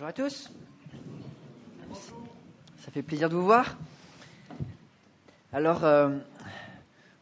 [0.00, 0.50] Bonjour à tous.
[2.78, 3.76] Ça fait plaisir de vous voir.
[5.52, 6.16] Alors, euh,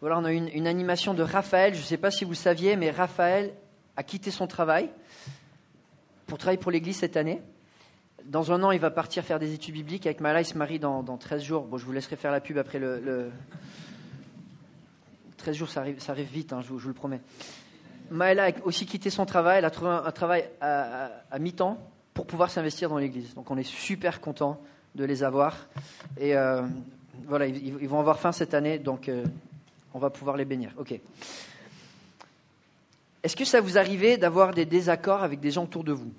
[0.01, 1.75] voilà, on a une, animation de Raphaël.
[1.75, 3.53] Je ne sais pas si vous saviez, mais Raphaël
[3.96, 4.91] a quitté son travail
[6.29, 7.43] pour travailler pour l'Église cette année.
[8.25, 10.06] Dans un an, il va partir faire des études bibliques.
[10.06, 11.65] Avec Mala, il se marie dans, dans 13 jours.
[11.65, 13.01] Bon, je vous laisserai faire la pub après le.
[13.01, 13.33] le...
[15.38, 17.23] 13 jours, ça arrive, vite, hein, je, vous, le promets.
[18.12, 19.59] Maëla a aussi quitté son travail.
[19.59, 21.77] Elle a trouvé un, travail à mi-temps
[22.19, 23.32] pour pouvoir s'investir dans l'Église.
[23.34, 24.60] Donc, on est super content
[24.96, 25.68] de les avoir.
[26.18, 26.62] Et euh,
[27.28, 29.24] voilà, ils, vont avoir faim cette année, donc euh,
[29.95, 30.73] on va pouvoir les bénir.
[30.78, 30.98] Ok.
[33.23, 36.10] Est-ce que ça vous arrivait d'avoir des désaccords avec des gens autour de vous?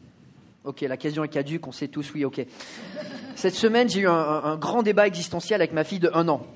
[0.64, 2.46] Ok, la question est caduque, on sait tous, oui, ok.
[3.36, 6.48] Cette semaine, j'ai eu un, grand débat existentiel avec ma fille de un an.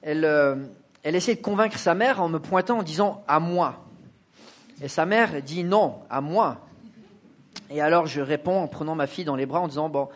[0.00, 0.56] Elle, euh,
[1.02, 3.84] elle essaie de convaincre sa mère en me pointant en disant à moi.
[4.80, 6.58] Et sa mère dit non, à moi.
[7.72, 10.08] Et alors je réponds en prenant ma fille dans les bras en disant bon,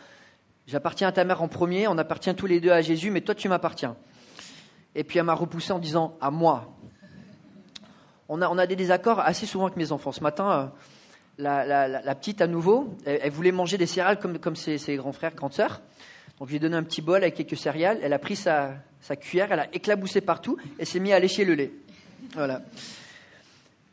[0.67, 3.35] j'appartiens à ta mère en premier, on appartient tous les deux à Jésus, mais toi
[3.35, 3.97] tu m'appartiens.
[4.95, 6.77] Et puis elle m'a repoussé en disant à moi.
[8.29, 10.13] On a, on a des désaccords assez souvent avec mes enfants.
[10.13, 10.67] Ce matin, euh,
[11.39, 14.97] la, la, petite à nouveau, elle, elle, voulait manger des céréales comme, comme ses, ses
[14.97, 15.81] grands frères, grandes sœurs.
[16.39, 17.99] Donc je lui ai donné un petit bol avec quelques céréales.
[18.03, 21.45] Elle a pris sa, sa cuillère, elle a éclaboussé partout et s'est mise à lécher
[21.45, 21.73] le lait.
[22.35, 22.63] Voilà.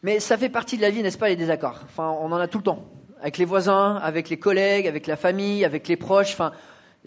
[0.02, 1.82] Mais ça fait partie de la vie, n'est-ce pas, les désaccords?
[1.86, 2.84] Enfin, on en a tout le temps.
[3.24, 6.34] Avec les voisins, avec les collègues, avec la famille, avec les proches.
[6.34, 6.52] Enfin,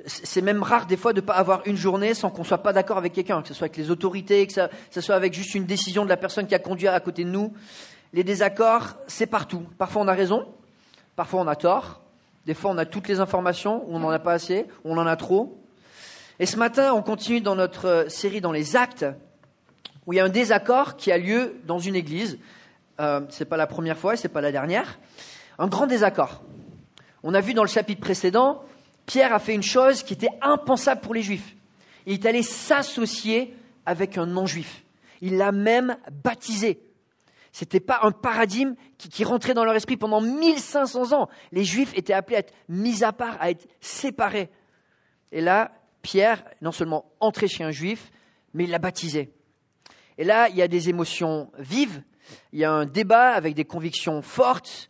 [0.06, 2.72] c'est même rare des fois de ne pas avoir une journée sans qu'on soit pas
[2.72, 4.52] d'accord avec quelqu'un, que ce soit avec les autorités, que
[4.90, 7.28] ce soit avec juste une décision de la personne qui a conduit à côté de
[7.28, 7.52] nous.
[8.14, 9.62] Les désaccords, c'est partout.
[9.76, 10.48] Parfois on a raison,
[11.16, 12.00] parfois on a tort.
[12.46, 14.98] Des fois on a toutes les informations, ou on n'en a pas assez, ou on
[14.98, 15.60] en a trop.
[16.38, 19.04] Et ce matin, on continue dans notre série dans les actes,
[20.06, 22.38] où il y a un désaccord qui a lieu dans une église.
[23.00, 24.98] Euh, c'est pas la première fois et c'est pas la dernière.
[25.58, 26.42] Un grand désaccord.
[27.22, 28.62] On a vu dans le chapitre précédent,
[29.06, 31.56] Pierre a fait une chose qui était impensable pour les juifs.
[32.06, 34.84] Il est allé s'associer avec un non-juif.
[35.20, 36.80] Il l'a même baptisé.
[37.52, 41.28] C'était pas un paradigme qui, qui, rentrait dans leur esprit pendant 1500 ans.
[41.52, 44.50] Les juifs étaient appelés à être mis à part, à être séparés.
[45.32, 45.72] Et là,
[46.02, 48.10] Pierre, non seulement entré chez un juif,
[48.52, 49.32] mais il l'a baptisé.
[50.18, 52.02] Et là, il y a des émotions vives,
[52.52, 54.88] il y a un débat avec des convictions fortes,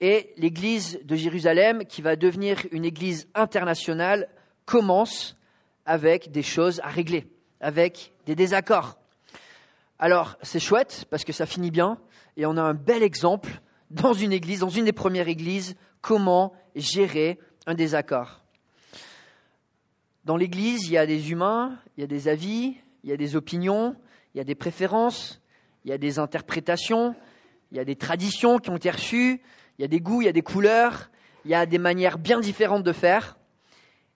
[0.00, 4.28] et l'église de Jérusalem, qui va devenir une église internationale,
[4.64, 5.36] commence
[5.86, 7.26] avec des choses à régler,
[7.60, 8.98] avec des désaccords.
[9.98, 11.98] Alors, c'est chouette parce que ça finit bien
[12.36, 16.52] et on a un bel exemple dans une église, dans une des premières églises, comment
[16.74, 18.42] gérer un désaccord.
[20.24, 23.16] Dans l'église, il y a des humains, il y a des avis, il y a
[23.16, 23.96] des opinions,
[24.34, 25.40] il y a des préférences,
[25.84, 27.14] il y a des interprétations,
[27.70, 29.40] il y a des traditions qui ont été reçues,
[29.78, 31.10] il y a des goûts, il y a des couleurs,
[31.44, 33.36] il y a des manières bien différentes de faire.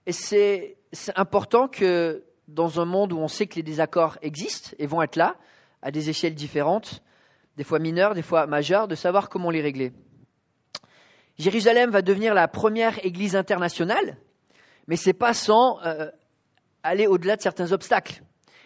[0.05, 0.77] Et c'est
[1.15, 5.15] important que dans un monde où on sait que les désaccords existent et vont être
[5.15, 5.35] là,
[5.81, 7.01] à des échelles différentes,
[7.57, 9.93] des fois mineures, des fois majeures, de savoir comment les régler.
[11.37, 14.17] Jérusalem va devenir la première église internationale,
[14.87, 16.09] mais c'est pas sans euh,
[16.83, 18.21] aller au-delà de certains obstacles.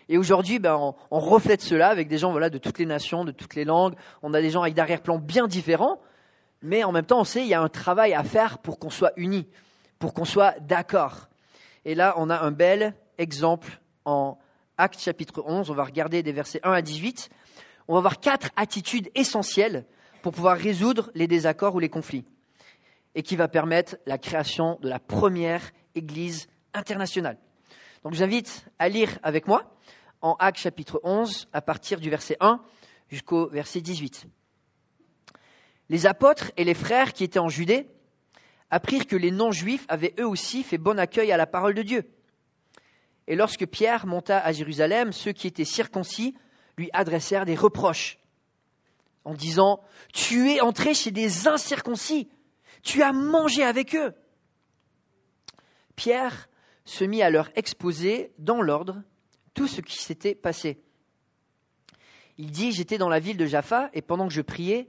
[0.08, 3.32] Et aujourd'hui, ben, on, reflète cela avec des gens voilà, de toutes les nations, de
[3.32, 3.96] toutes les langues.
[4.22, 6.00] On a des gens avec d'arrière-plans bien différents,
[6.62, 8.90] mais en même temps, on sait qu'il y a un travail à faire pour qu'on
[8.90, 9.48] soit unis,
[10.00, 11.28] pour qu'on soit d'accord.
[11.86, 14.38] Et là, on a un bel exemple en
[14.78, 17.30] Actes chapitre 11, on va regarder des versets 1 à 18.
[17.88, 19.86] On va voir quatre attitudes essentielles
[20.22, 22.26] pour pouvoir résoudre les désaccords ou les conflits
[23.14, 27.38] et qui va permettre la création de la première église internationale.
[28.04, 29.72] Donc je vous invite à lire avec moi
[30.22, 32.60] en Actes chapitre 11 à partir du verset 1
[33.10, 34.28] jusqu'au verset 18.
[35.90, 37.88] Les apôtres et les frères qui étaient en Judée
[38.72, 42.10] apprirent que les non-juifs avaient eux aussi fait bon accueil à la parole de Dieu.
[43.28, 46.36] Et lorsque Pierre monta à Jérusalem, ceux qui étaient circoncis
[46.78, 48.20] lui adressèrent des reproches
[49.24, 49.82] en disant
[50.14, 52.30] Tu es entré chez des incirconcis,
[52.84, 54.14] tu as mangé avec eux.
[55.96, 56.50] Pierre
[56.86, 59.02] se mit à leur exposer dans l'ordre
[59.54, 60.80] tout ce qui s'était passé.
[62.38, 64.88] Il dit J'étais dans la ville de Jaffa et pendant que je priais,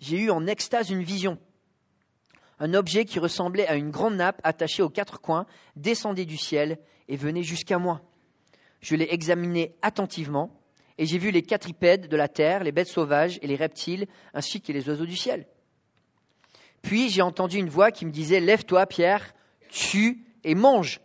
[0.00, 1.38] j'ai eu en extase une vision.
[2.58, 5.46] Un objet qui ressemblait à une grande nappe attachée aux quatre coins
[5.76, 8.02] descendait du ciel et venait jusqu'à moi.
[8.80, 10.60] Je l'ai examiné attentivement
[10.98, 14.60] et j'ai vu les quadrupèdes de la terre, les bêtes sauvages et les reptiles, ainsi
[14.60, 15.46] que les oiseaux du ciel.
[16.82, 19.34] Puis j'ai entendu une voix qui me disait Lève-toi, Pierre,
[19.70, 21.00] tue et mange.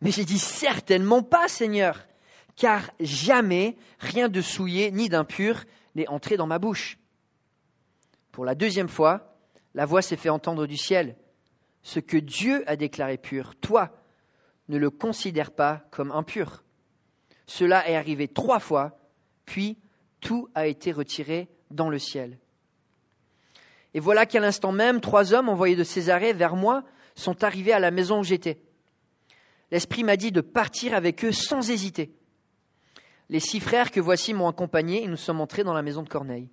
[0.00, 2.06] Mais j'ai dit Certainement pas, Seigneur,
[2.56, 5.64] car jamais rien de souillé ni d'impur
[5.94, 6.98] n'est entré dans ma bouche.
[8.36, 9.34] Pour la deuxième fois,
[9.74, 11.16] La voix s'est fait entendre du ciel.
[11.82, 13.96] Ce que Dieu a déclaré pur, toi,
[14.68, 16.62] ne le considère pas comme impur.
[17.46, 18.98] Cela est arrivé trois fois,
[19.46, 19.78] puis
[20.20, 22.38] tout a été retiré dans le ciel.
[23.94, 26.84] Et voilà qu'à l'instant même, trois hommes envoyés de Césarée vers moi
[27.14, 28.60] sont arrivés à la maison où j'étais.
[29.70, 32.12] L'Esprit m'a dit de partir avec eux sans hésiter.
[33.30, 36.10] Les six frères que voici m'ont accompagné et nous sommes entrés dans la maison de
[36.10, 36.50] Corneille.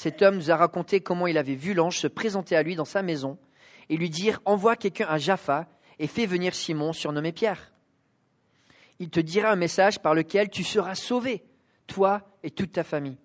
[0.00, 2.86] Cet homme nous a raconté comment il avait vu l'ange se présenter à lui dans
[2.86, 3.36] sa maison
[3.90, 5.68] et lui dire Envoie quelqu'un à Jaffa
[5.98, 7.74] et fais venir Simon, surnommé Pierre.
[8.98, 11.44] Il te dira un message par lequel tu seras sauvé,
[11.86, 13.18] toi et toute ta famille.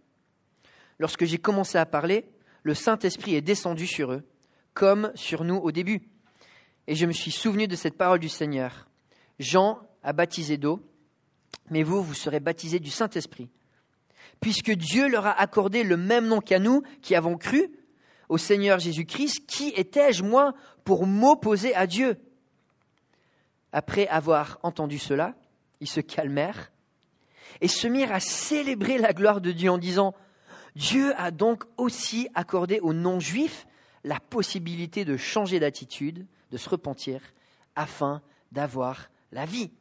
[0.99, 2.25] Lorsque j'ai commencé à parler,
[2.63, 4.27] le Saint-Esprit est descendu sur eux,
[4.73, 6.01] comme sur nous au début.
[6.87, 8.89] Et je me suis souvenu de cette parole du Seigneur.
[9.39, 10.81] Jean a baptisé d'eau,
[11.69, 13.49] mais vous, vous serez baptisés du Saint-Esprit.
[14.39, 17.69] Puisque Dieu leur a accordé le même nom qu'à nous qui avons cru
[18.29, 20.53] au Seigneur Jésus-Christ, qui étais-je, moi,
[20.83, 22.17] pour m'opposer à Dieu?
[23.71, 25.35] Après avoir entendu cela,
[25.81, 26.71] ils se calmèrent
[27.61, 30.13] et se mirent à célébrer la gloire de Dieu en disant,
[30.75, 33.65] Dieu a donc aussi accordé aux non-juifs
[34.03, 37.21] la possibilité de changer d'attitude, de se repentir,
[37.75, 38.21] afin
[38.51, 39.71] d'avoir la vie.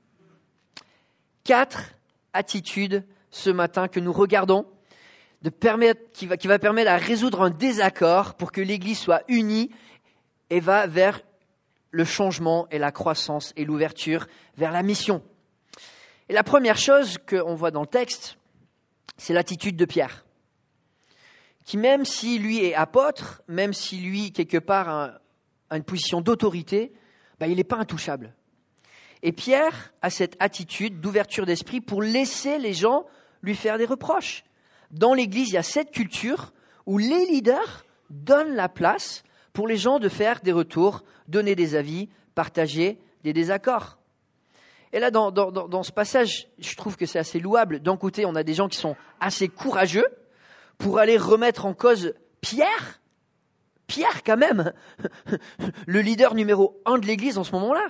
[1.45, 1.93] Quatre
[2.33, 3.05] attitudes
[3.35, 4.65] ce matin que nous regardons,
[6.13, 9.71] qui va permettre à résoudre un désaccord pour que l'Église soit unie
[10.51, 11.21] et va vers
[11.91, 14.27] le changement et la croissance et l'ouverture
[14.57, 15.23] vers la mission.
[16.29, 18.39] Et la première chose qu'on voit dans le texte,
[19.17, 20.25] c'est l'attitude de Pierre,
[21.65, 25.21] qui même si lui est apôtre, même si lui, quelque part, a,
[25.77, 26.93] une position d'autorité,
[27.41, 28.33] ben, il n'est pas intouchable.
[29.23, 33.07] Et Pierre a cette attitude d'ouverture d'esprit pour laisser les gens
[33.45, 34.45] lui faire des reproches.
[34.91, 36.53] Dans l'Église, il y a cette culture
[36.87, 41.75] où les leaders donnent la place pour les gens de faire des retours, donner des
[41.75, 43.99] avis, partager des désaccords.
[44.93, 47.81] Et là, dans, ce passage, je trouve que c'est assez louable.
[47.81, 50.07] D'un côté, on a des gens qui sont assez courageux
[50.79, 53.01] pour aller remettre en cause Pierre.
[53.89, 54.73] Pierre, quand même,
[55.87, 57.89] le leader numéro un de l'Église en ce moment-là.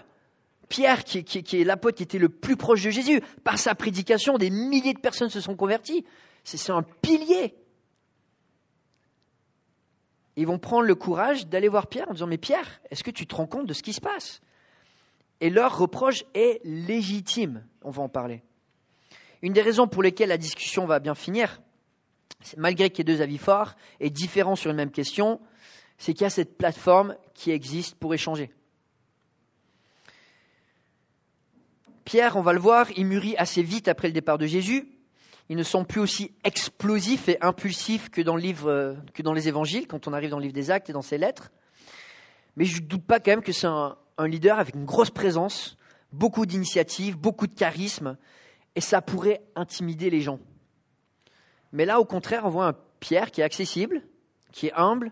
[0.69, 4.51] Pierre, qui, est l'apôtre qui était le plus proche de Jésus, par sa prédication, des
[4.51, 6.05] milliers de personnes se sont converties.
[6.43, 7.55] C'est un pilier.
[10.37, 13.27] Ils vont prendre le courage d'aller voir Pierre en disant Mais Pierre, est-ce que tu
[13.27, 14.41] te rends compte de ce qui se passe?
[15.41, 17.65] Et leur reproche est légitime.
[17.83, 18.43] On va en parler.
[19.43, 21.61] Une des raisons pour lesquelles la discussion va bien finir,
[22.57, 25.41] malgré qu'il y ait deux avis forts et différents sur une même question,
[25.99, 28.51] c'est qu'il y a cette plateforme qui existe pour échanger.
[32.05, 34.89] Pierre, on va le voir, il mûrit assez vite après le départ de Jésus.
[35.49, 37.39] Ils ne sont plus aussi explosifs et
[38.37, 40.93] livre, euh, que dans les évangiles, quand on arrive dans le livre des actes et
[40.93, 41.51] dans ses lettres.
[42.57, 45.77] Mais je ne doute pas quand même que c'est un, leader avec une grosse présence,
[46.13, 48.17] beaucoup d'initiatives, beaucoup de charisme,
[48.75, 50.39] et ça pourrait intimider les gens.
[51.73, 54.03] Mais là, au contraire, on voit un Pierre qui est accessible,
[54.53, 55.11] qui est humble,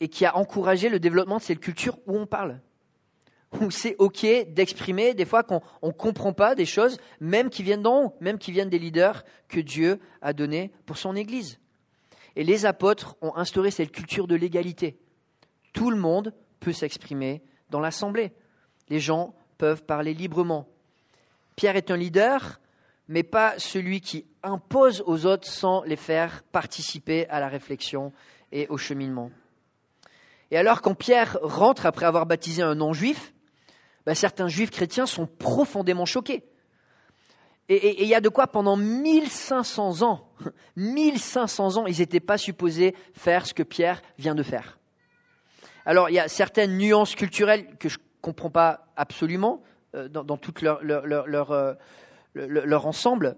[0.00, 2.60] et qui a encouragé le développement de cette culture où on parle
[3.60, 7.82] où c'est OK d'exprimer des fois qu'on ne comprend pas des choses, même qui viennent
[7.82, 11.58] d'en haut, même qui viennent des leaders que Dieu a donnés pour son Église.
[12.36, 14.98] Et les apôtres ont instauré cette culture de l'égalité.
[15.72, 18.32] Tout le monde peut s'exprimer dans l'assemblée.
[18.88, 20.68] Les gens peuvent parler librement.
[21.56, 22.60] Pierre est un leader,
[23.08, 28.12] mais pas celui qui impose aux autres sans les faire participer à la réflexion
[28.50, 29.30] et au cheminement.
[30.50, 33.31] Et alors quand Pierre rentre après avoir baptisé un non-juif,
[34.06, 36.44] ben, certains juifs chrétiens sont profondément choqués.
[37.68, 40.28] Et il y a de quoi pendant 1500 ans,
[40.76, 44.78] 1500 ans, ils n'étaient pas supposés faire ce que Pierre vient de faire.
[45.86, 49.62] Alors il y a certaines nuances culturelles que je ne comprends pas absolument
[49.94, 51.76] euh, dans, tout euh,
[52.34, 53.36] leur ensemble.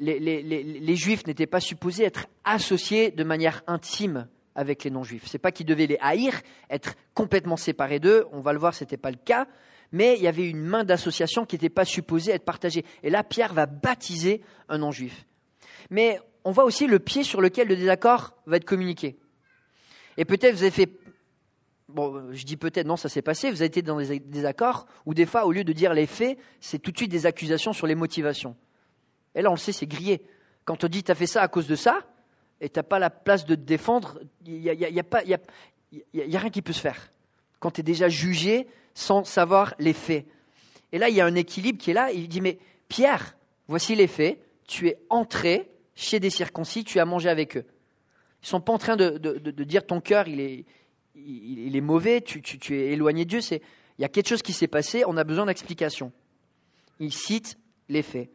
[0.00, 5.24] Les juifs n'étaient pas supposés être associés de manière intime avec les non-juifs.
[5.26, 8.26] C'est pas qu'ils devaient les haïr, être complètement séparés d'eux.
[8.32, 9.46] On va le voir, ce n'était pas le cas.
[9.92, 12.84] Mais il y avait une main d'association qui n'était pas supposée être partagée.
[13.02, 15.26] Et là, Pierre va baptiser un non-juif.
[15.90, 19.16] Mais on voit aussi le pied sur lequel le désaccord va être communiqué.
[20.16, 20.90] Et peut-être vous avez fait,
[21.88, 25.14] bon, je dis peut-être, non, ça s'est passé, vous avez été dans des désaccords où
[25.14, 27.86] des fois, au lieu de dire les faits, c'est tout de suite des accusations sur
[27.86, 28.56] les motivations.
[29.34, 30.22] Et là, on le sait, c'est grillé.
[30.64, 32.00] Quand on dit, tu as fait ça à cause de ça,
[32.60, 35.00] et tu n'as pas la place de te défendre, il n'y a, y a, y
[35.00, 35.40] a,
[36.12, 37.12] y a, rien qui peut se faire.
[37.60, 40.26] Quand tu es déjà jugé sans savoir les faits.
[40.92, 42.12] Et là, il y a un équilibre qui est là.
[42.12, 42.58] Il dit, mais
[42.88, 44.38] Pierre, voici les faits.
[44.66, 47.64] Tu es entré chez des circoncis, tu as mangé avec eux.
[48.42, 49.18] Ils sont pas en train de,
[49.64, 50.64] dire ton cœur, il est,
[51.14, 53.40] il, est mauvais, tu, tu, es éloigné de Dieu.
[53.40, 53.62] C'est,
[53.98, 56.12] il y a quelque chose qui s'est passé, on a besoin d'explication.
[57.00, 57.58] Ils citent
[57.88, 58.28] les faits.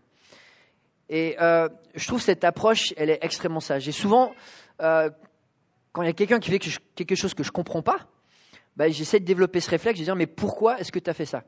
[1.10, 3.88] Et euh, je trouve cette approche, elle est extrêmement sage.
[3.88, 4.32] Et souvent,
[4.82, 5.10] euh,
[5.92, 8.08] quand il y a quelqu'un qui fait quelque chose que je ne comprends pas,
[8.78, 11.25] bah, j'essaie de développer ce réflexe, de dire mais pourquoi est-ce que tu as fait
[11.25, 11.44] ça?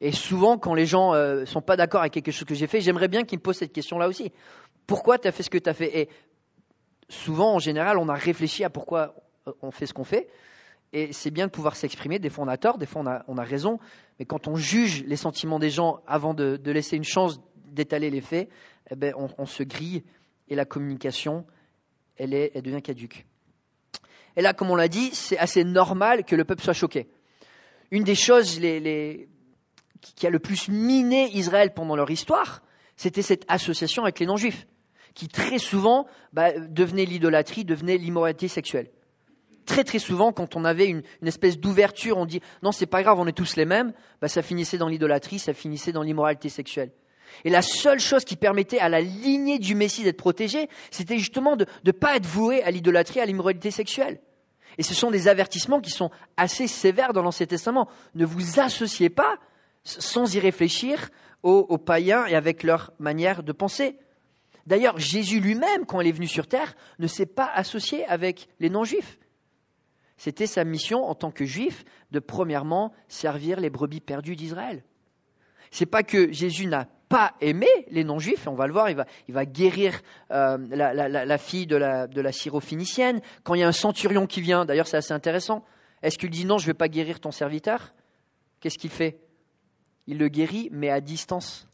[0.00, 2.68] Et souvent, quand les gens ne euh, sont pas d'accord avec quelque chose que j'ai
[2.68, 4.32] fait, j'aimerais bien qu'ils me posent cette question-là aussi.
[4.86, 5.98] Pourquoi tu as fait ce que tu as fait?
[5.98, 6.08] Et
[7.08, 9.16] souvent, en général, on a réfléchi à pourquoi
[9.60, 10.28] on fait ce qu'on fait.
[10.92, 12.20] Et c'est bien de pouvoir s'exprimer.
[12.20, 13.80] Des fois, on a tort, des fois, on a, raison.
[14.18, 17.40] Mais quand on juge les sentiments des gens avant de laisser une chance
[17.72, 18.48] d'étaler les faits,
[18.90, 20.02] eh ben, on, se grille
[20.48, 21.46] et la communication,
[22.16, 23.26] elle, est, elle devient caduque.
[24.36, 27.08] Et là, comme on l'a dit, c'est assez normal que le peuple soit choqué.
[27.90, 28.60] Une des choses
[30.14, 32.62] qui a le plus miné Israël pendant leur histoire,
[32.96, 34.66] c'était cette association avec les non-juifs,
[35.14, 38.90] qui très souvent bah, devenait l'idolâtrie, devenait l'immoralité sexuelle.
[39.66, 43.18] Très très souvent, quand on avait une, espèce d'ouverture, on dit non, c'est pas grave,
[43.20, 46.90] on est tous les mêmes, bah, ça finissait dans l'idolâtrie, ça finissait dans l'immoralité sexuelle.
[47.44, 51.56] Et la seule chose qui permettait à la lignée du Messie d'être protégée, c'était justement
[51.56, 54.20] de ne pas être voué à l'idolâtrie, à l'immoralité sexuelle.
[54.78, 57.88] Et ce sont des avertissements qui sont assez sévères dans l'Ancien Testament.
[58.14, 59.38] Ne vous associez pas,
[59.82, 61.10] sans y réfléchir,
[61.42, 63.96] aux, païens et avec leur manière de penser.
[64.66, 68.70] D'ailleurs, Jésus lui-même, quand il est venu sur terre, ne s'est pas associé avec les
[68.70, 69.18] non-juifs.
[70.16, 74.82] C'était sa mission en tant que juif de premièrement servir les brebis perdues d'Israël.
[75.70, 78.96] C'est pas que Jésus n'a pas aimé les non-juifs, on va le voir, il
[79.34, 80.00] va, guérir
[80.30, 83.20] euh, la, fille de la, de la syrophénicienne.
[83.44, 85.64] Quand il y a un centurion qui vient, d'ailleurs c'est assez intéressant,
[86.02, 87.94] est-ce qu'il dit non, je ne vais pas guérir ton serviteur?
[88.60, 89.18] Qu'est-ce qu'il fait?
[90.06, 91.68] Il le guérit, mais à distance.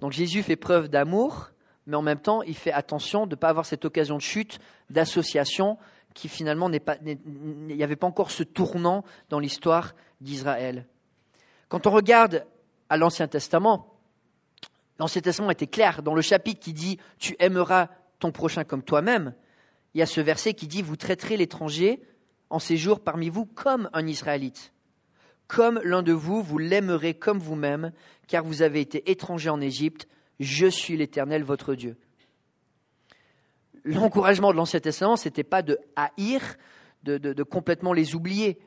[0.00, 1.50] Donc Jésus fait preuve d'amour,
[1.86, 4.58] mais en même temps, il fait attention de ne pas avoir cette occasion de chute,
[4.90, 5.78] d'association,
[6.14, 7.18] qui finalement n'est pas, il
[7.76, 10.86] n'y avait pas encore ce tournant dans l'histoire d'Israël.
[11.68, 12.46] Quand on regarde
[12.88, 13.95] à l'Ancien Testament,
[14.98, 16.02] L'Ancien Testament était clair.
[16.02, 17.88] Dans le chapitre qui dit Tu aimeras
[18.18, 19.34] ton prochain comme toi-même,
[19.94, 22.02] il y a ce verset qui dit Vous traiterez l'étranger
[22.50, 24.72] en séjour parmi vous comme un Israélite.
[25.48, 27.92] Comme l'un de vous, vous l'aimerez comme vous-même,
[28.26, 30.08] car vous avez été étranger en Égypte.
[30.40, 31.96] Je suis l'Éternel, votre Dieu.
[33.84, 36.56] L'encouragement de l'Ancien Testament, ce n'était pas de haïr,
[37.04, 38.58] de complètement les oublier,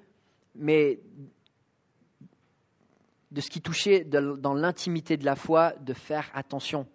[0.56, 1.00] mais
[3.32, 6.88] de ce qui touchait dans l'intimité de la foi, de faire attention.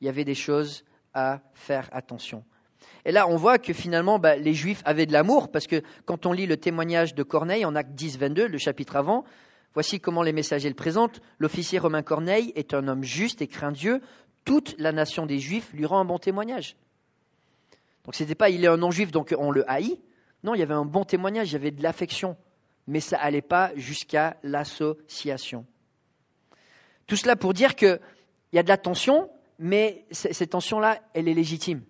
[0.00, 2.44] Il y avait des choses à faire attention.
[3.04, 6.26] Et là, on voit que finalement, bah, les Juifs avaient de l'amour, parce que quand
[6.26, 9.24] on lit le témoignage de Corneille en Acte 10, 22, le chapitre avant,
[9.74, 11.20] voici comment les messagers le présentent.
[11.38, 14.00] L'officier romain Corneille est un homme juste et craint Dieu.
[14.44, 16.76] Toute la nation des Juifs lui rend un bon témoignage.
[18.04, 20.00] Donc ce n'était pas il est un non-juif, donc on le haït.
[20.42, 22.36] Non, il y avait un bon témoignage, il y avait de l'affection
[22.88, 25.66] mais ça n'allait pas jusqu'à l'association.
[27.06, 28.00] Tout cela pour dire qu'il
[28.54, 31.84] y a de la tension, mais cette tension-là, elle est légitime.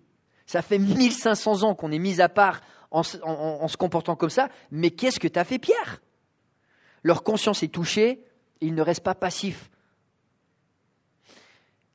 [0.45, 2.59] Ça fait 1500 ans qu'on est mis à part
[2.91, 6.01] en, se comportant comme ça, mais qu'est-ce que tu as fait, Pierre?
[7.03, 8.25] Leur conscience est touchée,
[8.59, 9.69] ils ne restent pas passifs.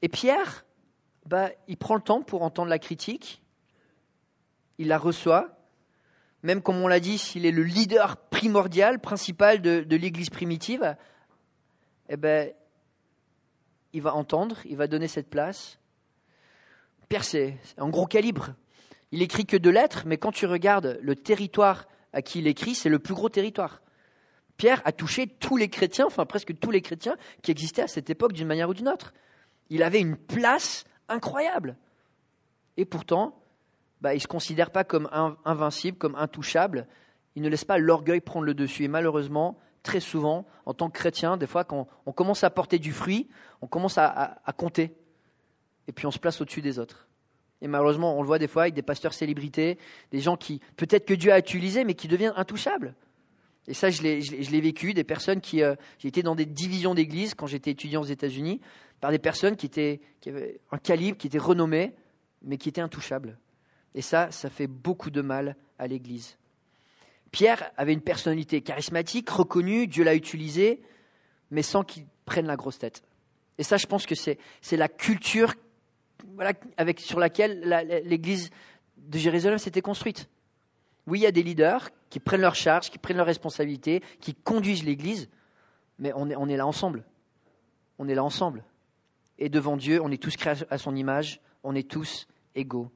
[0.01, 0.65] Et Pierre,
[1.27, 3.43] bah, il prend le temps pour entendre la critique,
[4.79, 5.59] il la reçoit,
[6.45, 10.95] même comme on l'a dit, s'il est le leader primordial, principal de, l'Église primitive,
[12.11, 12.53] eh ben,
[13.95, 15.79] il va entendre, il va donner cette place.
[17.09, 18.51] Pierre, c'est un gros calibre.
[19.11, 22.75] Il écrit que deux lettres, mais quand tu regardes le territoire à qui il écrit,
[22.75, 23.81] c'est le plus gros territoire.
[24.59, 28.11] Pierre a touché tous les chrétiens, enfin presque tous les chrétiens qui existaient à cette
[28.11, 29.15] époque d'une manière ou d'une autre.
[29.71, 31.79] Il avait une place incroyable.
[32.77, 33.41] Et pourtant,
[34.05, 35.09] bah, il ne se considère pas comme
[35.47, 36.87] invincible, comme intouchable.
[37.37, 38.85] Il ne laisse pas l'orgueil prendre le dessus.
[38.85, 42.79] Et malheureusement, très souvent, en tant que chrétien, des fois, quand on commence à porter
[42.79, 43.31] du fruit,
[43.63, 44.95] on commence à, compter.
[45.89, 47.09] Et puis on se place au-dessus des autres.
[47.63, 49.79] Et malheureusement, on le voit des fois avec des pasteurs célébrités,
[50.11, 52.95] des gens qui, peut-être que Dieu a utilisé, mais qui deviennent intouchables.
[53.69, 55.63] Et ça, je l'ai vécu, des personnes qui.
[55.63, 58.61] Euh, j'ai été dans des divisions d'église quand j'étais étudiant aux États-Unis,
[59.01, 61.95] par des personnes qui, étaient, qui avaient un calibre, qui étaient renommées,
[62.43, 63.39] mais qui étaient intouchables.
[63.95, 66.37] Et ça, ça fait beaucoup de mal à l'Église.
[67.31, 70.81] Pierre avait une personnalité charismatique, reconnue, Dieu l'a utilisé,
[71.51, 73.03] mais sans qu'il prenne la grosse tête.
[73.59, 74.39] Et ça, je pense que c'est,
[74.73, 75.55] la culture
[76.77, 78.51] avec, sur laquelle l'Église
[78.97, 80.29] de Jérusalem s'était construite.
[81.07, 84.35] Oui, il y a des leaders qui prennent leur charge, qui prennent leurs responsabilités, qui
[84.35, 85.29] conduisent l'Église,
[85.99, 87.05] mais on est là ensemble.
[87.99, 88.65] On est là ensemble.
[89.39, 92.91] Et devant Dieu, on est tous créés à son image, on est tous égaux.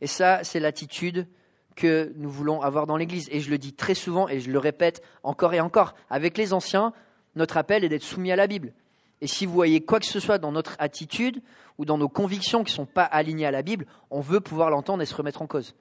[0.00, 1.26] Et ça, c'est l'attitude
[1.76, 3.28] que nous voulons avoir dans l'Église.
[3.30, 5.94] Et je le dis très souvent et je le répète encore et encore.
[6.08, 6.92] Avec les anciens,
[7.36, 8.72] notre appel est d'être soumis à la Bible.
[9.20, 11.42] Et si vous voyez quoi que ce soit dans notre attitude
[11.78, 14.70] ou dans nos convictions qui ne sont pas alignées à la Bible, on veut pouvoir
[14.70, 15.74] l'entendre et se remettre en cause.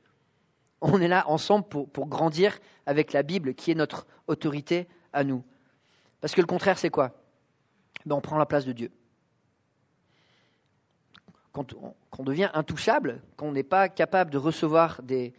[0.81, 5.43] On est là ensemble pour, grandir avec la Bible qui est notre autorité à nous.
[6.21, 7.11] Parce que le contraire, c'est quoi?
[8.05, 8.91] Ben, On prend la place de Dieu.
[11.51, 11.74] Quand
[12.18, 15.34] on, devient intouchable, quand on n'est pas capable de recevoir des,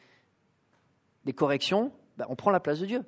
[1.24, 3.04] des corrections, ben, on prend la place de Dieu.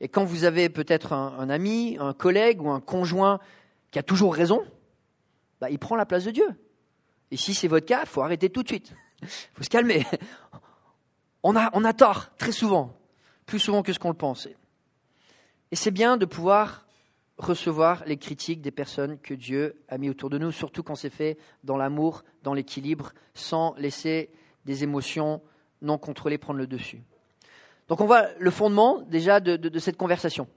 [0.00, 3.38] Et quand vous avez peut-être un, ami, un collègue ou un conjoint
[3.90, 4.66] qui a toujours raison,
[5.60, 6.48] ben, il prend la place de Dieu.
[7.30, 8.92] Et si c'est votre cas, il faut arrêter tout de suite.
[9.22, 10.04] Il faut se calmer.
[11.44, 12.96] On a, on a tort, très souvent,
[13.46, 14.46] plus souvent que ce qu'on le pense.
[15.72, 16.86] Et c'est bien de pouvoir
[17.38, 21.10] recevoir les critiques des personnes que Dieu a mis autour de nous, surtout quand c'est
[21.10, 24.30] fait dans l'amour, dans l'équilibre, sans laisser
[24.64, 25.42] des émotions
[25.80, 27.02] non contrôlées prendre le dessus.
[27.88, 30.48] Donc on voit le fondement déjà de, cette conversation.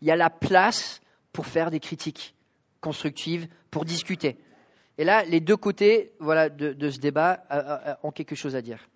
[0.00, 1.00] Il y a la place
[1.32, 2.34] pour faire des critiques
[2.80, 4.38] constructives, pour discuter.
[4.98, 8.56] Et là, les deux côtés voilà, de, ce débat euh, euh, euh, ont quelque chose
[8.56, 8.88] à dire.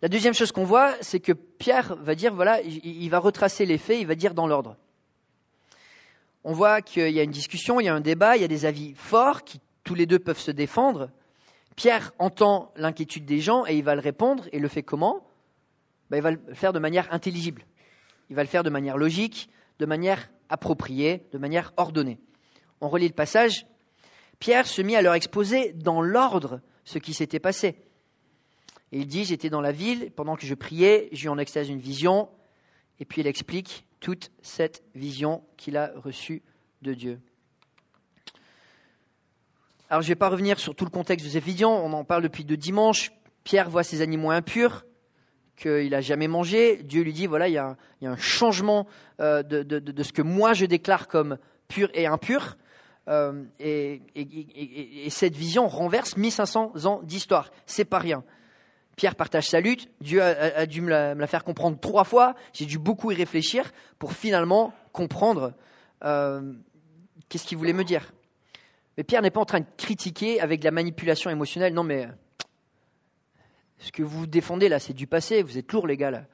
[0.00, 3.78] La deuxième chose qu'on voit, c'est que Pierre va dire, voilà, il va retracer les
[3.78, 4.76] faits, il va dire dans l'ordre.
[6.44, 8.48] On voit qu'il y a une discussion, il y a un débat, il y a
[8.48, 11.10] des avis forts qui tous les deux peuvent se défendre.
[11.74, 15.26] Pierre entend l'inquiétude des gens et il va le répondre et le fait comment?
[16.10, 17.64] Ben, Il va le faire de manière intelligible.
[18.30, 22.18] Il va le faire de manière logique, de manière appropriée, de manière ordonnée.
[22.80, 23.66] On relit le passage.
[24.38, 27.76] Pierre se mit à leur exposer dans l'ordre ce qui s'était passé.
[28.92, 31.80] Il dit, j'étais dans la ville, pendant que je priais, j'ai eu en extase une
[31.80, 32.28] vision,
[33.00, 36.42] et puis il explique toute cette vision qu'il a reçue
[36.82, 37.20] de Dieu.
[39.90, 42.04] Alors je ne vais pas revenir sur tout le contexte de cette vision, on en
[42.04, 43.12] parle depuis deux dimanches.
[43.44, 44.84] Pierre voit ces animaux impurs
[45.56, 46.82] qu'il n'a jamais mangé.
[46.82, 48.86] Dieu lui dit, voilà, il y a un, changement
[49.20, 52.56] euh, de, ce que moi je déclare comme pur et impur.
[53.08, 57.50] Euh, et, et, cette vision renverse 1500 ans d'histoire.
[57.64, 58.22] C'est pas rien.
[58.98, 59.88] Pierre partage sa lutte.
[60.00, 62.34] Dieu a, dû me la, faire comprendre trois fois.
[62.52, 65.54] J'ai dû beaucoup y réfléchir pour finalement comprendre
[66.04, 66.52] euh,
[67.28, 68.12] qu'est-ce qu'il voulait me dire.
[68.96, 71.74] Mais Pierre n'est pas en train de critiquer avec de la manipulation émotionnelle.
[71.74, 72.08] Non, mais
[73.78, 75.44] ce que vous défendez là, c'est du passé.
[75.44, 76.24] Vous êtes lourds, les gars là.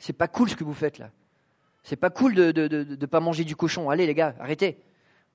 [0.00, 1.12] C'est pas cool ce que vous faites là.
[1.84, 3.88] C'est pas cool de ne pas manger du cochon.
[3.88, 4.78] Allez, les gars, arrêtez.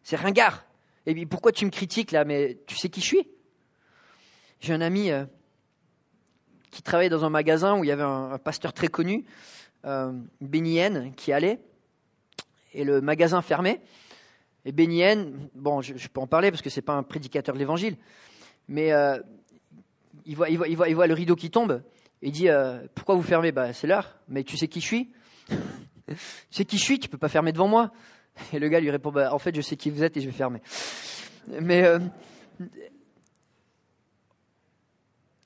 [0.03, 0.65] C'est ringard.
[1.05, 2.25] Et puis pourquoi tu me critiques là?
[2.25, 3.27] Mais tu sais qui je suis?
[4.59, 5.09] J'ai un ami.
[5.09, 5.23] Euh,
[6.71, 9.25] qui travaillait dans un magasin où il y avait un, pasteur très connu,
[9.85, 11.59] euh, Bénienne, qui allait,
[12.73, 13.81] et le magasin fermait.
[14.65, 17.95] Et Bénienne, bon, je, peux en parler parce que c'est pas un prédicateur de l'évangile,
[18.67, 19.19] mais euh,
[20.25, 21.81] il, voit, il, voit, il, voit, il, voit, le rideau qui tombe,
[22.21, 23.51] et il dit euh, Pourquoi vous fermez?
[23.51, 25.09] Bah, C'est l'heure, mais tu sais qui je suis?
[26.09, 26.15] Tu
[26.49, 27.91] sais qui je suis, tu peux pas fermer devant moi.
[28.51, 30.25] Et le gars lui répond bah, En fait, je sais qui vous êtes et je
[30.25, 30.59] vais fermer.
[31.61, 31.83] Mais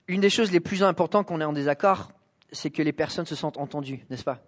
[0.08, 2.12] L'une des choses les plus importantes qu'on ait en désaccord,
[2.52, 4.40] c'est que les personnes se sentent entendues, n'est-ce pas?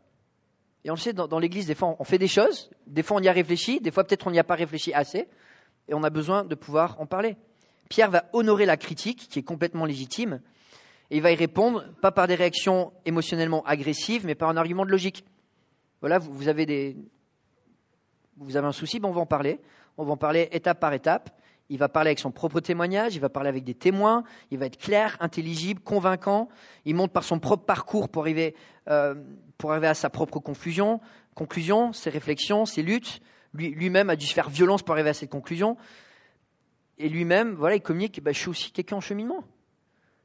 [0.84, 3.22] Et on le sait, dans, l'Église, des fois, on fait des choses, des fois, on
[3.22, 5.28] y a réfléchi, des fois, peut-être, on n'y a pas réfléchi assez,
[5.88, 7.38] et on a besoin de pouvoir en parler.
[7.90, 10.42] Pierre va honorer la critique, qui est complètement légitime,
[11.10, 14.86] et il va y répondre, pas par des réactions émotionnellement agressives, mais par un argument
[14.86, 15.26] de logique.
[16.02, 16.98] Voilà, vous, avez des,
[18.38, 19.60] vous avez un souci, ben on va en parler.
[19.98, 21.30] On va en parler étape par étape
[21.70, 24.68] il va parler avec son propre témoignage, il va parler avec des témoins, il va
[24.68, 26.50] être clair, intelligible, convaincant,
[26.86, 28.56] il monte par son propre parcours pour arriver,
[28.88, 29.16] euh,
[29.64, 31.02] à sa propre conclusion,
[31.94, 33.20] ses réflexions, ses luttes.
[33.54, 35.78] Lui, même a dû se faire violence pour arriver à cette conclusion.
[36.98, 39.44] Et lui-même, voilà, il communique, bah, je suis aussi quelqu'un en cheminement.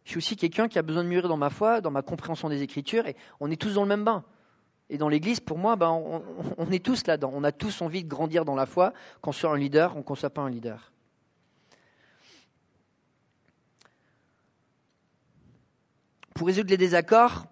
[0.05, 2.49] Je suis aussi quelqu'un qui a besoin de mûrir dans ma foi, dans ma compréhension
[2.49, 4.25] des Écritures, et on est tous dans le même bain.
[4.89, 6.23] Et dans l'Église, pour moi, ben, on,
[6.59, 7.31] on, est tous là-dedans.
[7.33, 10.15] On a tous envie de grandir dans la foi, qu'on soit un leader ou qu'on
[10.15, 10.91] ne soit pas un leader.
[16.41, 17.45] Pour résoudre les désaccords,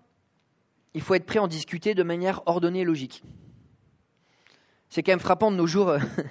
[0.94, 3.22] il faut être prêt à en discuter de manière ordonnée et logique.
[4.88, 5.98] C'est quand même frappant de nos jours.
[5.98, 6.28] je ne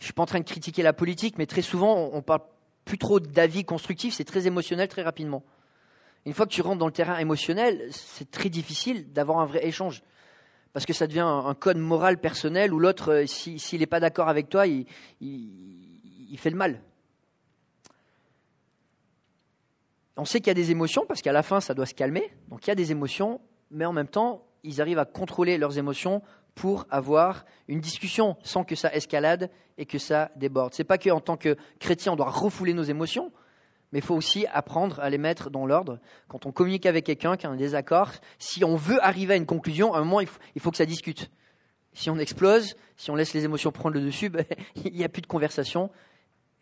[0.00, 2.42] suis pas en train de critiquer la politique, mais très souvent, on parle
[2.84, 5.44] plus trop d'avis constructifs, c'est très émotionnel très rapidement.
[6.26, 9.66] Une fois que tu rentres dans le terrain émotionnel, c'est très difficile d'avoir un vrai
[9.66, 10.02] échange.
[10.74, 14.28] Parce que ça devient un, code moral personnel où l'autre, euh, s'il n'est pas d'accord
[14.28, 14.84] avec toi, il,
[16.36, 16.82] fait le mal.
[20.16, 22.30] On sait qu'il y a des émotions parce qu'à la fin, ça doit se calmer.
[22.48, 25.78] Donc il y a des émotions, mais en même temps, ils arrivent à contrôler leurs
[25.78, 26.22] émotions
[26.54, 30.72] pour avoir une discussion sans que ça escalade et que ça déborde.
[30.74, 33.32] C'est pas qu'en tant que chrétien, on doit refouler nos émotions,
[33.92, 35.98] mais il faut aussi apprendre à les mettre dans l'ordre.
[36.28, 39.46] Quand on communique avec quelqu'un qui a un désaccord, si on veut arriver à une
[39.46, 41.30] conclusion, à un moment, il faut, que ça discute.
[41.92, 44.44] Si on explose, si on laisse les émotions prendre le dessus, ben,
[44.84, 45.90] il n'y a plus de conversation.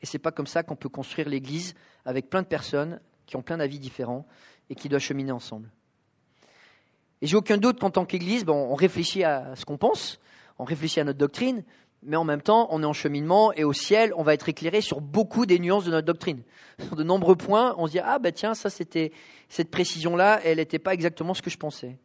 [0.00, 3.42] Et c'est pas comme ça qu'on peut construire l'Église avec plein de personnes qui ont
[3.42, 4.26] plein d'avis différents
[4.70, 5.68] et qui doivent cheminer ensemble.
[7.20, 10.20] Et j'ai aucun doute qu'en tant qu'Église, ben, on réfléchit à ce qu'on pense,
[10.58, 11.62] on réfléchit à notre doctrine,
[12.02, 14.80] mais en même temps, on est en cheminement et au ciel, on va être éclairé
[14.80, 16.42] sur beaucoup des nuances de notre doctrine.
[16.80, 19.12] Sur de nombreux points, on se dit ah ben tiens, ça c'était
[19.48, 21.96] cette précision-là, elle n'était pas exactement ce que je pensais.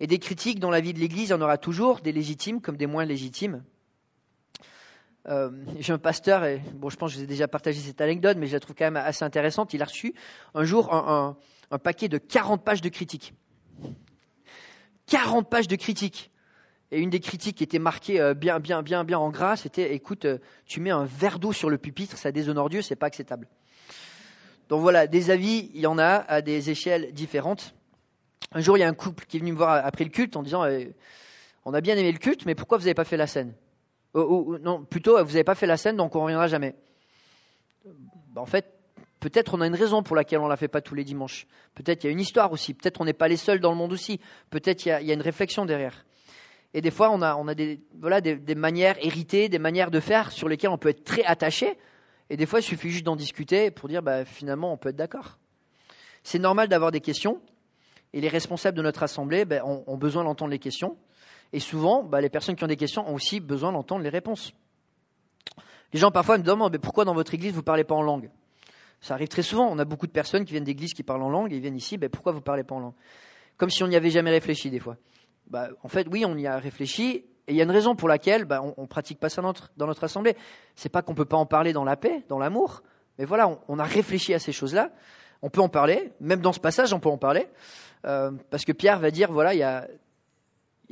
[0.00, 2.60] Et des critiques dans la vie de l'Église, il y en aura toujours, des légitimes
[2.60, 3.62] comme des moins légitimes.
[5.28, 8.00] Euh, j'ai un pasteur, et bon, je pense que je vous ai déjà partagé cette
[8.00, 9.74] anecdote, mais je la trouve quand même assez intéressante.
[9.74, 10.14] Il a reçu
[10.54, 11.36] un jour un,
[11.82, 13.34] paquet de 40 pages de critiques.
[15.06, 16.30] 40 pages de critiques.
[16.92, 19.92] Et une des critiques qui était marquée euh, bien, bien, bien, bien en gras, c'était
[19.92, 23.06] écoute, euh, tu mets un verre d'eau sur le pupitre, ça déshonore Dieu, c'est pas
[23.06, 23.48] acceptable.
[24.68, 27.74] Donc voilà, des avis, il y en a à des échelles différentes.
[28.52, 30.36] Un jour, il y a un couple qui est venu me voir après le culte
[30.36, 30.64] en disant
[31.64, 33.52] On a bien aimé le culte, mais pourquoi vous n'avez pas fait la scène?
[34.16, 36.74] Non, plutôt, vous n'avez pas fait la scène, donc on ne reviendra jamais.
[37.84, 38.72] Ben, en fait,
[39.20, 41.46] peut-être on a une raison pour laquelle on ne la fait pas tous les dimanches.
[41.74, 42.74] Peut-être il y a une histoire aussi.
[42.74, 44.20] Peut-être on n'est pas les seuls dans le monde aussi.
[44.50, 46.04] Peut-être il y, a une réflexion derrière.
[46.74, 50.48] Et des fois, on a, des, voilà, des, manières héritées, des manières de faire sur
[50.48, 51.78] lesquelles on peut être très attaché.
[52.28, 54.96] Et des fois, il suffit juste d'en discuter pour dire, bah, finalement, on peut être
[54.96, 55.38] d'accord.
[56.22, 57.40] C'est normal d'avoir des questions.
[58.12, 60.96] Et les responsables de notre assemblée ben, ont, besoin d'entendre les questions.
[61.56, 64.52] Et souvent, bah, les personnes qui ont des questions ont aussi besoin d'entendre les réponses.
[65.94, 68.02] Les gens parfois me demandent mais pourquoi dans votre église vous ne parlez pas en
[68.02, 68.28] langue?
[69.00, 69.66] Ça arrive très souvent.
[69.66, 71.78] On a beaucoup de personnes qui viennent d'églises qui parlent en langue et ils viennent
[71.78, 71.96] ici.
[71.96, 72.92] Ben, pourquoi vous ne parlez pas en langue?
[73.56, 74.98] Comme si on n'y avait jamais réfléchi des fois.
[75.46, 77.24] Bah, en fait, oui, on y a réfléchi.
[77.46, 79.48] Et il y a une raison pour laquelle bah, on ne pratique pas ça dans
[79.48, 80.36] notre, dans notre assemblée.
[80.74, 82.82] C'est pas qu'on ne peut pas en parler dans la paix, dans l'amour.
[83.18, 84.90] Mais voilà, on, a réfléchi à ces choses-là.
[85.40, 86.12] On peut en parler.
[86.20, 87.46] Même dans ce passage, on peut en parler.
[88.04, 89.88] Euh, parce que Pierre va dire, voilà, il y a,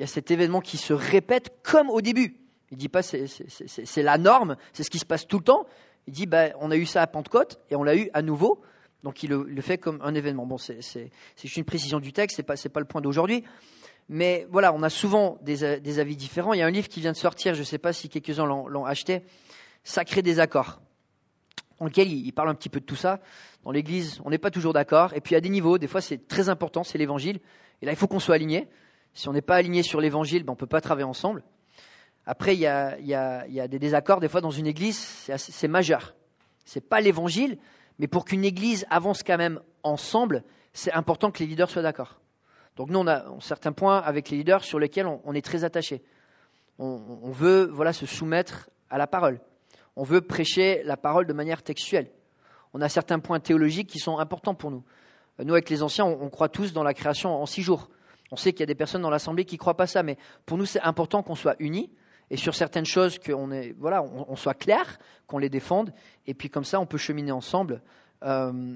[0.00, 2.36] y a cet événement qui se répète comme au début.
[2.70, 5.66] Il dit pas c'est, la norme, c'est ce qui se passe tout le temps.
[6.06, 8.60] Il dit, bah, on a eu ça à Pentecôte et on l'a eu à nouveau.
[9.04, 10.46] Donc il le, fait comme un événement.
[10.46, 10.80] Bon, c'est,
[11.40, 13.44] juste une précision du texte, c'est pas, pas le point d'aujourd'hui.
[14.08, 15.64] Mais voilà, on a souvent des,
[15.98, 16.52] avis différents.
[16.52, 18.46] Il y a un livre qui vient de sortir, je ne sais pas si quelques-uns
[18.46, 19.22] l'ont acheté,
[19.86, 20.80] Sacré désaccord,
[21.78, 23.20] dans lequel il, parle un petit peu de tout ça.
[23.62, 25.12] Dans l'Église, on n'est pas toujours d'accord.
[25.14, 27.40] Et puis à des niveaux, des fois c'est très important, c'est l'Évangile.
[27.82, 28.68] Et là, il faut qu'on soit aligné.
[29.14, 31.42] Si on n'est pas aligné sur l'Évangile, ben, on ne peut pas travailler ensemble.
[32.26, 34.98] Après, il y, a, des désaccords, des fois dans une Église,
[35.36, 36.14] c'est majeur.
[36.64, 37.58] Ce n'est pas l'Évangile,
[37.98, 42.18] mais pour qu'une Église avance quand même ensemble, c'est important que les leaders soient d'accord.
[42.76, 46.02] Donc nous, on a certains points avec les leaders sur lesquels on, est très attaché.
[46.78, 49.40] On, veut se soumettre à la parole.
[49.94, 52.10] On veut prêcher la parole de manière textuelle.
[52.72, 54.82] On a certains points théologiques qui sont importants pour nous.
[55.38, 57.88] Nous, avec les anciens, on, croit tous dans la création en six jours.
[58.34, 60.18] On sait qu'il y a des personnes dans l'Assemblée qui ne croient pas ça, mais
[60.44, 61.88] pour nous, c'est important qu'on soit unis
[62.30, 65.92] et sur certaines choses qu'on voilà, on, soit clair, qu'on les défende,
[66.26, 67.80] et puis comme ça, on peut cheminer ensemble.
[68.24, 68.74] Euh,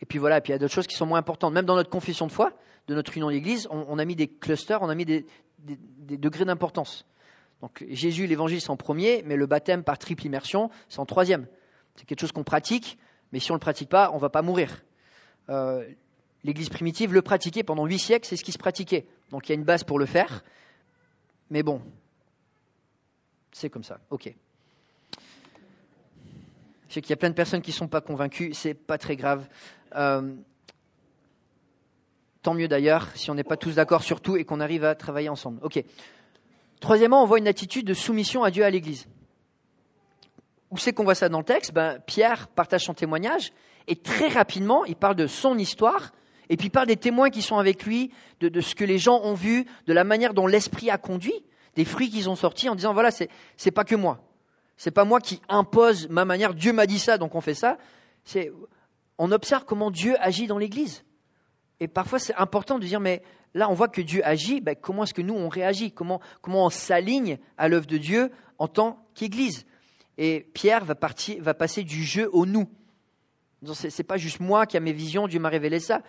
[0.00, 1.52] et puis voilà, et puis il y a d'autres choses qui sont moins importantes.
[1.52, 2.52] Même dans notre confession de foi,
[2.86, 5.26] de notre union d'église, on, a mis des clusters, on a mis des,
[5.58, 7.04] degrés d'importance.
[7.62, 11.48] Donc Jésus, l'évangile, c'est en premier, mais le baptême par triple immersion, c'est en troisième.
[11.96, 12.96] C'est quelque chose qu'on pratique,
[13.32, 14.84] mais si on ne le pratique pas, on ne va pas mourir.
[15.48, 15.84] Euh,
[16.44, 19.06] l'église primitive le pratiquait pendant huit siècles, c'est ce qui se pratiquait.
[19.30, 20.44] Donc il y a une base pour le faire,
[21.50, 21.82] mais bon,
[23.52, 23.98] c'est comme ça.
[24.10, 24.32] Ok.
[26.88, 28.98] Je sais qu'il y a plein de personnes qui ne sont pas convaincues, c'est pas
[28.98, 29.48] très grave.
[29.96, 30.34] Euh,
[32.44, 34.94] Tant mieux d'ailleurs, si on n'est pas tous d'accord sur tout et qu'on arrive à
[34.94, 35.60] travailler ensemble.
[35.62, 35.82] Ok.
[36.78, 39.08] Troisièmement, on voit une attitude de soumission à Dieu à l'Église.
[40.70, 41.72] Où c'est qu'on voit ça dans le texte?
[41.72, 43.50] Ben, Pierre partage son témoignage
[43.86, 46.12] et très rapidement, il parle de son histoire
[46.48, 49.20] et puis il parle des témoins qui sont avec lui, de, ce que les gens
[49.22, 52.74] ont vu, de la manière dont l'Esprit a conduit, des fruits qu'ils ont sortis en
[52.74, 54.20] disant voilà, c'est, c'est pas que moi.
[54.76, 56.54] C'est pas moi qui impose ma manière.
[56.54, 57.78] Dieu m'a dit ça, donc on fait ça.
[58.24, 58.52] C'est,
[59.18, 61.04] on observe comment Dieu agit dans l'Église.
[61.80, 63.22] Et parfois, c'est important de dire, mais
[63.54, 65.92] là, on voit que Dieu agit, ben, comment est-ce que nous, on réagit?
[65.92, 69.64] Comment, comment on s'aligne à l'œuvre de Dieu en tant qu'Église?
[70.18, 72.68] Et Pierre va, partir, va passer du jeu au nous.
[73.72, 76.02] Ce n'est pas juste moi qui a mes visions, Dieu m'a révélé ça.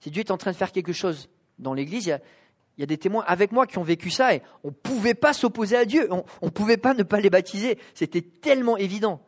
[0.00, 1.28] C'est Dieu est en train de faire quelque chose.
[1.58, 4.68] Dans l'Église, il y a, des témoins avec moi qui ont vécu ça et on
[4.68, 7.78] ne pouvait pas s'opposer à Dieu, on ne pouvait pas ne pas les baptiser.
[7.94, 9.20] C'était tellement évident.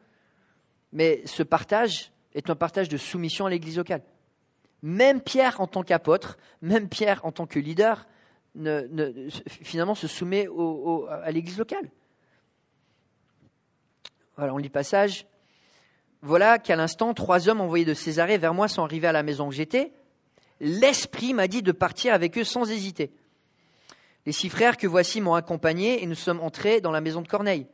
[0.93, 4.03] Mais ce partage est un partage de soumission à l'Église locale.
[4.83, 8.07] Même Pierre en tant qu'apôtre, même Pierre en tant que leader,
[9.49, 10.49] finalement se soumet
[11.23, 11.91] à l'Église locale.
[14.37, 15.27] Voilà, on lit le passage.
[16.21, 19.49] voilà qu'à l'instant, trois hommes envoyés de Césarée vers moi sont arrivés à la maison
[19.49, 19.93] où j'étais.
[20.61, 23.11] L'Esprit m'a dit de partir avec eux sans hésiter.
[24.25, 27.29] Les six frères que voici m'ont accompagné et nous sommes entrés dans la maison de
[27.29, 27.67] Corneille.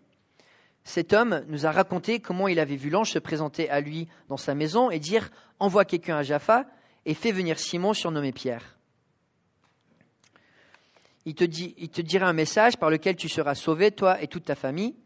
[0.84, 4.36] Cet homme nous a raconté comment il avait vu l'ange se présenter à lui dans
[4.36, 6.66] sa maison et dire Envoie quelqu'un à Jaffa
[7.06, 8.76] et fais venir Simon surnommé Pierre.
[11.24, 14.26] Il te, dit, il te dira un message par lequel tu seras sauvé, toi et
[14.26, 14.96] toute ta famille.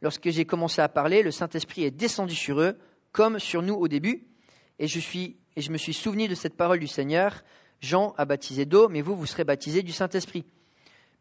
[0.00, 2.78] Lorsque j'ai commencé à parler, le Saint-Esprit est descendu sur eux,
[3.12, 4.26] comme sur nous au début,
[4.78, 7.42] et je, suis, et je me suis souvenu de cette parole du Seigneur.
[7.80, 10.44] Jean a baptisé d'eau, mais vous, vous serez baptisés du Saint-Esprit.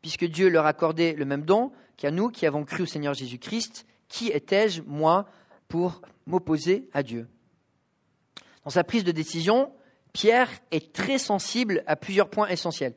[0.02, 3.86] Puisque Dieu leur accordait le même don qu'à nous qui avons cru au Seigneur Jésus-Christ,
[4.08, 5.26] qui étais-je, moi,
[5.68, 7.28] pour m'opposer à Dieu?
[8.64, 9.72] Dans sa prise de décision,
[10.14, 12.96] Pierre est très sensible à plusieurs points essentiels.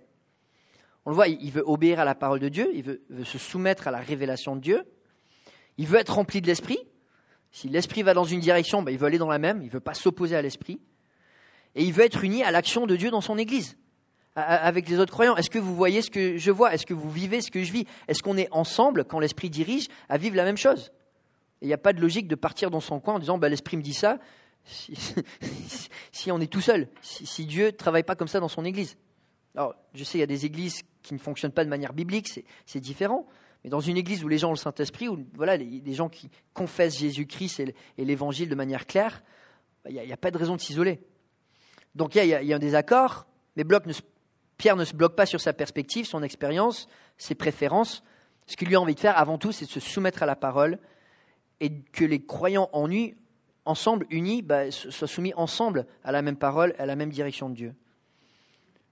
[1.05, 3.89] On le voit, il veut obéir à la parole de Dieu, il veut, se soumettre
[3.89, 4.85] à la révélation de Dieu,
[5.79, 6.79] il veut être rempli de l'esprit.
[7.53, 9.71] Si l'esprit va dans une direction, ben, il veut aller dans la même, il ne
[9.71, 10.81] veut pas s'opposer à l'esprit.
[11.77, 13.77] Et il veut être uni à l'action de Dieu dans son Église,
[14.35, 15.37] avec les autres croyants.
[15.37, 16.75] Est-ce que vous voyez ce que je vois?
[16.75, 17.87] Est-ce que vous vivez ce que je vis?
[18.09, 20.91] Est-ce qu'on est ensemble, quand l'esprit dirige, à vivre la même chose?
[21.61, 23.77] Il n'y a pas de logique de partir dans son coin en disant ben, l'esprit
[23.77, 24.19] me dit ça,
[26.13, 28.65] si, on est tout seul, si, si Dieu ne travaille pas comme ça dans son
[28.65, 28.97] Église.
[29.55, 32.29] Alors, je sais, il y a des églises qui ne fonctionnent pas de manière biblique,
[32.67, 33.27] c'est différent.
[33.65, 36.31] Mais dans une église où les gens ont le Saint-Esprit, où voilà, les, gens qui
[36.53, 37.61] confessent Jésus-Christ
[37.97, 39.23] et l'Évangile de manière claire,
[39.83, 41.01] bah, il n'y a, pas de raison de s'isoler.
[41.97, 43.65] Donc il y, a, un désaccord, mais
[44.59, 48.05] Pierre ne se bloque pas sur sa perspective, son expérience, ses préférences.
[48.47, 50.37] Ce qu'il lui a envie de faire avant tout, c'est de se soumettre à la
[50.37, 50.79] parole
[51.61, 53.17] et que les croyants en lui,
[53.65, 57.55] ensemble, unis, bah, soient soumis ensemble à la même parole, à la même direction de
[57.55, 57.75] Dieu.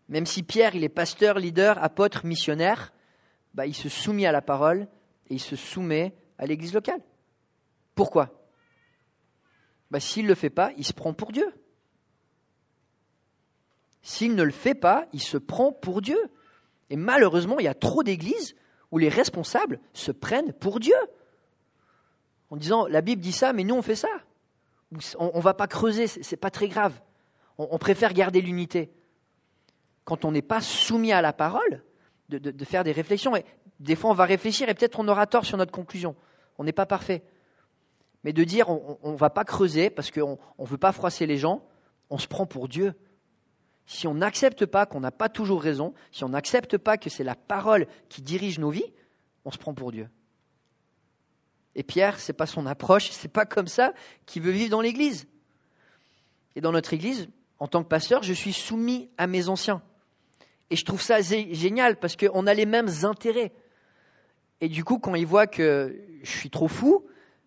[0.09, 2.95] Même si Pierre, il est pasteur, leader, apôtre, missionnaire,
[3.53, 4.89] bah, il se soumet à la parole
[5.29, 7.03] et il se soumet à l'église locale.
[7.95, 8.31] Pourquoi?
[9.91, 11.53] Bah, S'il ne le fait pas, il se prend pour Dieu.
[14.05, 16.19] S'il ne le fait pas, il se prend pour Dieu.
[16.91, 18.55] Et malheureusement, il y a trop d'églises
[18.93, 20.95] où les responsables se prennent pour Dieu.
[22.51, 24.09] En disant, la Bible dit ça, mais nous on fait ça.
[25.19, 27.01] On ne va pas creuser, ce n'est pas très grave.
[27.59, 28.93] on préfère garder l'unité
[30.05, 31.83] quand on n'est pas soumis à la parole,
[32.29, 33.37] de, faire des réflexions.
[33.37, 33.45] Et
[33.81, 36.15] des fois, on va réfléchir et peut-être on aura tort sur notre conclusion.
[36.59, 37.23] On n'est pas parfait.
[38.23, 41.37] Mais de dire on ne va pas creuser parce qu'on ne veut pas froisser les
[41.37, 41.67] gens,
[42.11, 42.95] on se prend pour Dieu.
[43.87, 47.25] Si on n'accepte pas qu'on n'a pas toujours raison, si on n'accepte pas que c'est
[47.25, 48.93] la parole qui dirige nos vies,
[49.45, 50.09] on se prend pour Dieu.
[51.75, 53.93] Et Pierre, c'est pas son approche, c'est pas comme ça
[54.27, 55.27] qu'il veut vivre dans l'Église.
[56.57, 59.83] Et dans notre Église, en tant que pasteur, je suis soumis à mes anciens.
[60.71, 63.53] Et je trouve ça génial parce qu'on a les mêmes intérêts.
[64.61, 67.05] Et du coup, quand ils voient que je suis trop fou,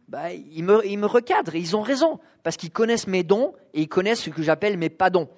[0.07, 1.55] bah, ils, me, ils me recadrent.
[1.55, 4.77] Et ils ont raison parce qu'ils connaissent mes dons et ils connaissent ce que j'appelle
[4.77, 5.29] mes pas dons.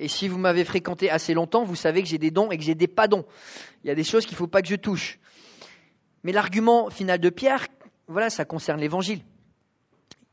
[0.00, 2.62] Et si vous m'avez fréquenté assez longtemps, vous savez que j'ai des dons et que
[2.62, 3.24] j'ai des pas dons.
[3.82, 5.18] Il y a des choses qu'il ne faut pas que je touche.
[6.22, 7.66] Mais l'argument final de Pierre,
[8.06, 9.20] voilà, ça concerne l'évangile.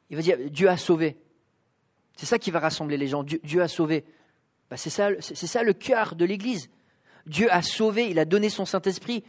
[0.09, 1.17] Il va dire Dieu a sauvé.
[2.15, 3.23] C'est ça qui va rassembler les gens.
[3.23, 4.05] Dieu a sauvé.
[4.69, 6.69] Bah, c'est ça, ça, le cœur de l'Église.
[7.25, 9.23] Dieu a sauvé, il a donné son Saint-Esprit.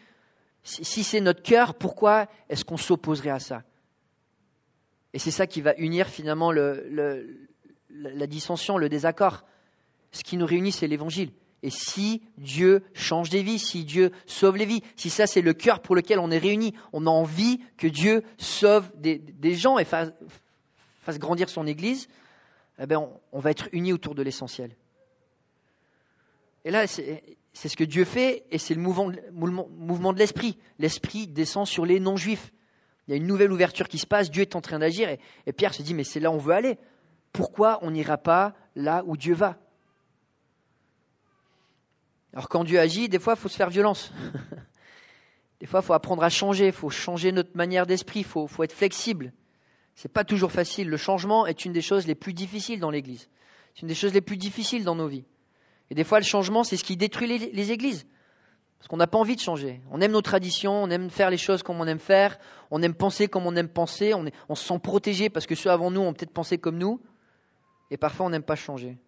[0.62, 3.62] Si, c'est notre cœur, pourquoi est-ce qu'on s'opposerait à ça?
[5.12, 9.44] Et c'est ça qui va unir finalement la dissension, le désaccord.
[10.12, 11.32] Ce qui nous réunit, c'est l'Évangile.
[11.62, 15.52] Et si Dieu change des vies, si Dieu sauve les vies, si ça c'est le
[15.52, 19.84] cœur pour lequel on est réunis, on a envie que Dieu sauve des, gens et
[19.84, 20.12] fasse,
[21.18, 22.08] grandir son Église,
[22.78, 24.76] eh bien, on va être unis autour de l'essentiel.
[26.64, 30.58] Et là, c'est ce que Dieu fait, et c'est le mouvement, mouvement de l'esprit.
[30.78, 32.52] L'esprit descend sur les non-juifs.
[33.06, 35.08] Il y a une nouvelle ouverture qui se passe, Dieu est en train d'agir,
[35.46, 36.76] et, Pierre se dit, mais c'est là où on veut aller.
[37.32, 39.58] Pourquoi on n'ira pas là où Dieu va?
[42.36, 44.12] Alors quand Dieu agit, des fois, il faut se faire violence.
[45.60, 48.46] des fois, il faut apprendre à changer, il faut changer notre manière d'esprit, il faut,
[48.46, 49.32] faut être flexible.
[49.94, 50.90] Ce n'est pas toujours facile.
[50.90, 53.30] Le changement est une des choses les plus difficiles dans l'Église.
[53.74, 55.24] C'est une des choses les plus difficiles dans nos vies.
[55.88, 58.06] Et des fois, le changement, c'est ce qui détruit les, églises.
[58.76, 59.80] Parce qu'on n'a pas envie de changer.
[59.90, 62.38] On aime nos traditions, on aime faire les choses comme on aime faire,
[62.70, 65.70] on aime penser comme on aime penser, on, on se sent protégé parce que ceux
[65.70, 67.00] avant nous ont peut-être pensé comme nous.
[67.90, 68.98] Et parfois, on n'aime pas changer.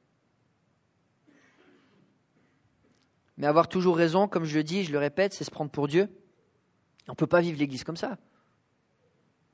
[3.39, 5.89] Mais avoir toujours raison, comme je le dis, je le répète, c'est se prendre pour
[5.89, 6.09] Dieu.
[7.07, 8.19] On ne peut pas vivre l'Église comme ça.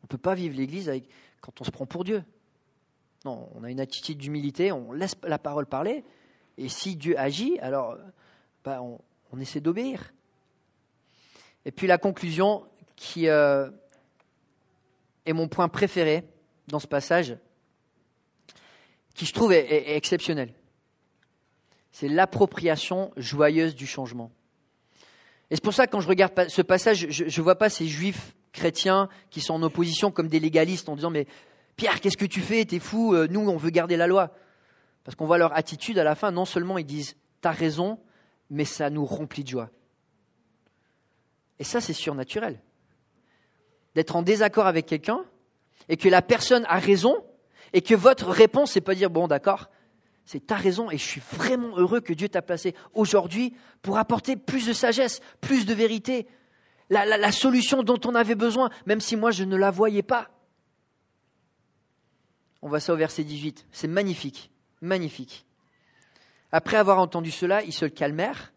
[0.03, 1.09] On ne peut pas vivre l'Église avec,
[1.41, 2.25] quand on se prend pour Dieu.
[3.25, 6.05] Non, on a une attitude d'humilité, on laisse la parole parler,
[6.59, 7.97] et si Dieu agit, alors
[8.65, 10.13] bah, on, essaie d'obéir.
[11.65, 12.67] Et puis la conclusion
[12.97, 13.69] qui euh,
[15.27, 16.29] est mon point préféré
[16.69, 17.37] dans ce passage,
[19.15, 20.53] qui je trouve est, exceptionnel.
[21.95, 24.33] C'est l'appropriation joyeuse du changement.
[25.49, 27.87] Et c'est pour ça que quand je regarde ce passage, je ne vois pas ces
[27.87, 31.29] juifs chrétiens qui sont en opposition comme des légalistes en disant mais
[31.77, 32.65] Pierre, qu'est-ce que tu fais?
[32.65, 34.35] T'es fou, euh, nous on veut garder la loi.
[35.05, 38.01] Parce qu'on voit leur attitude à la fin, non seulement ils disent T'as raison,
[38.51, 39.71] mais ça nous remplit de joie.
[41.61, 42.61] Et ça, c'est surnaturel.
[43.95, 45.25] D'être en désaccord avec quelqu'un
[45.89, 47.25] et que la personne a raison
[47.73, 49.71] et que votre réponse, c'est pas dire bon, d'accord,
[50.25, 54.37] c'est ta raison et je suis vraiment heureux que Dieu t'a placé aujourd'hui pour apporter
[54.37, 56.27] plus de sagesse, plus de vérité,
[56.89, 60.31] la, solution dont on avait besoin, même si moi je ne la voyais pas.
[62.63, 63.67] On voit ça au verset 18.
[63.73, 65.45] C'est magnifique, magnifique.
[66.53, 68.53] Après avoir entendu cela, ils se calmèrent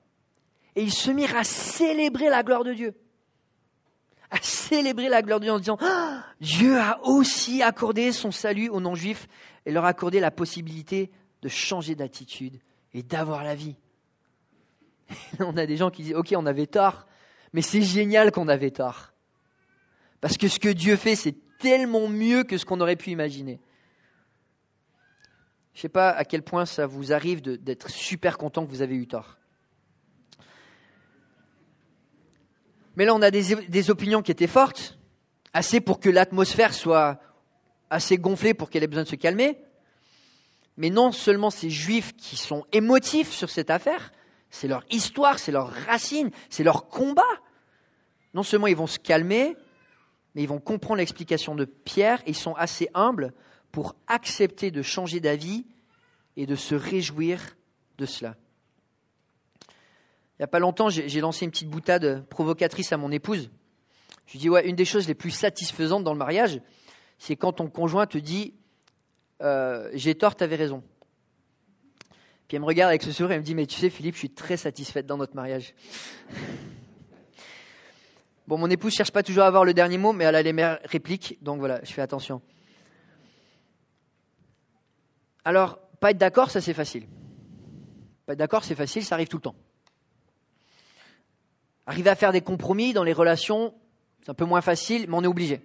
[0.76, 2.94] et ils se mirent à célébrer la gloire de Dieu.
[4.30, 8.70] À célébrer la gloire de Dieu en disant ah, Dieu a aussi accordé son salut
[8.70, 9.28] aux non-juifs
[9.66, 11.12] et leur a accordé la possibilité
[11.48, 12.60] de changer d'attitude
[12.94, 13.78] et d'avoir la vie.
[15.40, 17.08] on a des gens qui disent Ok, on avait tort,
[17.54, 19.14] mais c'est génial qu'on avait tort.
[20.20, 23.62] Parce que ce que Dieu fait, c'est tellement mieux que ce qu'on aurait pu imaginer.
[25.74, 28.82] Je ne sais pas à quel point ça vous arrive d'être super content que vous
[28.82, 29.38] avez eu tort.
[32.98, 34.98] Mais là, on a des, opinions qui étaient fortes,
[35.54, 37.22] assez pour que l'atmosphère soit
[37.90, 39.58] assez gonflée pour qu'elle ait besoin de se calmer.
[40.78, 44.12] Mais non seulement ces juifs qui sont émotifs sur cette affaire,
[44.50, 47.24] c'est leur histoire, c'est leur racine, c'est leur combat.
[48.34, 49.56] Non seulement ils vont se calmer,
[50.36, 53.34] mais ils vont comprendre l'explication de Pierre et ils sont assez humbles
[53.72, 55.66] pour accepter de changer d'avis
[56.36, 57.58] et de se réjouir
[57.98, 58.36] de cela.
[60.38, 63.50] Il n'y a pas longtemps, j'ai lancé une petite boutade provocatrice à mon épouse.
[64.28, 66.62] Je lui dis, ouais, une des choses les plus satisfaisantes dans le mariage,
[67.18, 68.54] c'est quand ton conjoint te dit,
[69.42, 70.84] euh, j'ai tort, tu avais raison.
[72.48, 74.20] Puis elle me regarde avec ce sourire et me dit, mais tu sais, Philippe, je
[74.20, 75.74] suis très satisfaite dans notre mariage.
[78.48, 80.54] bon, mon épouse cherche pas toujours à avoir le dernier mot, mais elle a les
[80.54, 82.42] meilleures répliques, donc voilà, je fais attention.
[85.44, 87.06] Alors, pas être d'accord, ça c'est facile.
[88.26, 89.56] Pas être d'accord, c'est facile, ça arrive tout le temps.
[91.86, 93.74] Arriver à faire des compromis dans les relations,
[94.22, 95.62] c'est un peu moins facile, mais on est obligé.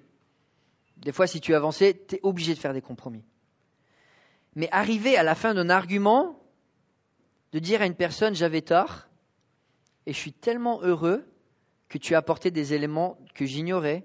[0.96, 3.24] Des fois, si tu veux avancer, tu es obligé de faire des compromis.
[4.54, 6.38] Mais arriver à la fin d'un argument,
[7.52, 9.08] de dire à une personne j'avais tort,
[10.06, 11.24] et je suis tellement heureux
[11.88, 14.04] que tu as apporté des éléments que j'ignorais,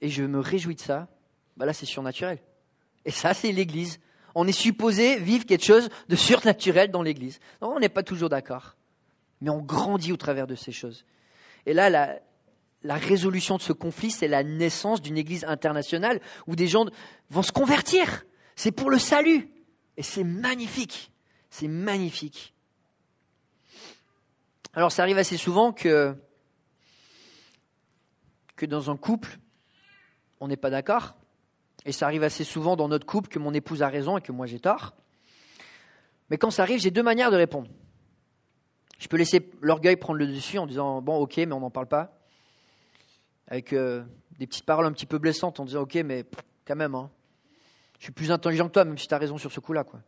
[0.00, 1.08] et je me réjouis de ça,
[1.56, 2.38] bah là c'est surnaturel.
[3.04, 4.00] Et ça, c'est l'Église.
[4.34, 7.38] On est supposé vivre quelque chose de surnaturel dans l'Église.
[7.60, 8.76] on n'est pas toujours d'accord
[9.44, 11.04] mais on grandit au travers de ces choses.
[11.66, 16.66] Et là, la résolution de ce conflit, c'est la naissance d'une Église internationale où des
[16.66, 16.86] gens
[17.30, 18.24] vont se convertir.
[18.56, 19.48] C'est pour le salut.
[19.96, 21.12] Et c'est magnifique.
[21.50, 22.54] C'est magnifique.
[24.72, 26.16] Alors ça arrive assez souvent que,
[28.62, 29.38] dans un couple,
[30.40, 31.14] on n'est pas d'accord.
[31.86, 34.32] Et ça arrive assez souvent dans notre couple que mon épouse a raison et que
[34.32, 34.94] moi j'ai tort.
[36.30, 37.68] Mais quand ça arrive, j'ai deux manières de répondre.
[38.98, 41.86] Je peux laisser l'orgueil prendre le dessus en disant bon ok mais on n'en parle
[41.86, 42.18] pas.
[43.46, 44.02] Avec euh,
[44.38, 46.24] des petites paroles un petit peu blessantes en disant ok mais
[46.66, 47.10] quand même hein,
[48.04, 49.84] suis plus intelligent que toi même si tu as raison sur ce coup-là.
[49.84, 50.00] quoi.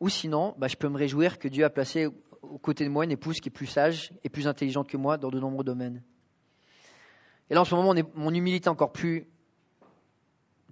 [0.00, 2.06] Ou sinon bah, je peux me réjouir que Dieu a placé
[2.42, 5.16] aux côtés de moi une épouse qui est plus sage et plus intelligente que moi
[5.16, 6.02] dans de nombreux domaines.
[7.50, 9.26] Et là en ce moment mon humilité est encore plus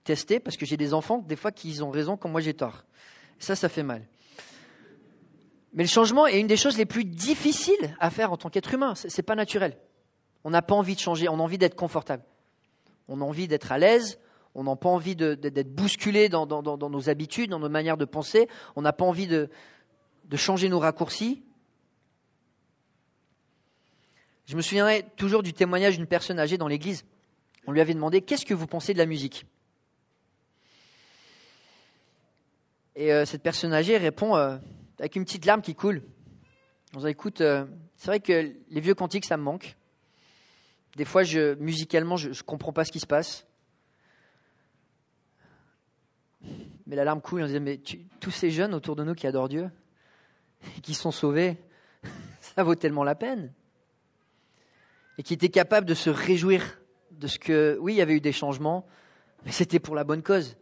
[0.05, 2.85] testée parce que j'ai des enfants des fois qui ont raison quand moi j'ai tort.
[3.39, 4.07] ça ça fait mal.
[5.73, 8.75] Mais le changement est une des choses les plus difficiles à faire en tant qu'être
[8.75, 8.95] humain.
[8.95, 9.77] Ce n'est pas naturel.
[10.45, 12.23] On n'a pas envie de changer, on a envie d'être confortable.
[13.09, 14.19] On a envie d'être à l'aise,
[14.55, 18.83] on n'a pas envie d'être bousculé dans, nos habitudes, dans nos manières de penser, on
[18.83, 19.49] n'a pas envie de,
[20.37, 21.43] changer nos raccourcis.
[24.47, 27.05] Je me souviendrai toujours du témoignage d'une personne âgée dans l'église.
[27.67, 29.47] On lui avait demandé Qu'est-ce que vous pensez de la musique?
[32.95, 34.59] Et euh, cette personne âgée répond euh,
[34.99, 36.03] avec une petite larme qui coule.
[36.95, 37.65] On écoute, euh,
[37.97, 39.77] c'est vrai que les vieux cantiques, ça me manque.
[40.97, 41.23] Des fois,
[41.59, 43.47] musicalement, je ne comprends pas ce qui se passe.
[46.93, 47.81] Mais la larme coule, on disait, mais
[48.21, 49.71] tous ces jeunes autour de nous qui adorent Dieu,
[50.77, 51.57] et qui sont sauvés,
[52.43, 53.51] ça vaut tellement la peine.
[55.17, 56.83] Et qui étaient capables de se réjouir
[57.13, 58.87] de ce que, oui, il y avait eu des changements,
[59.47, 60.59] mais c'était pour la bonne cause.